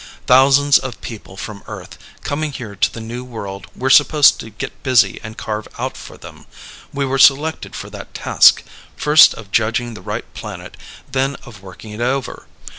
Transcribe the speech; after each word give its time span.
Thousands 0.25 0.79
of 0.79 0.99
people 1.01 1.37
from 1.37 1.61
Earth, 1.67 1.99
coming 2.23 2.51
here 2.53 2.75
to 2.75 2.91
the 2.91 2.99
new 2.99 3.23
world 3.23 3.67
we're 3.75 3.91
supposed 3.91 4.39
to 4.39 4.49
get 4.49 4.81
busy 4.81 5.19
and 5.21 5.37
carve 5.37 5.67
out 5.77 5.95
for 5.95 6.17
them. 6.17 6.47
We 6.91 7.05
were 7.05 7.19
selected 7.19 7.75
for 7.75 7.91
that 7.91 8.15
task 8.15 8.63
first 8.95 9.35
of 9.35 9.51
judging 9.51 9.93
the 9.93 10.01
right 10.01 10.25
planet, 10.33 10.75
then 11.11 11.35
of 11.45 11.61
working 11.61 11.91
it 11.91 12.01
over. 12.01 12.47